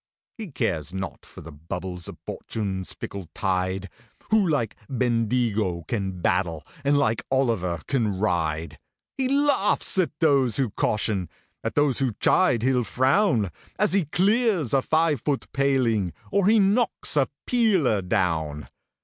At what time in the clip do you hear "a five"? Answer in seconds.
14.73-15.21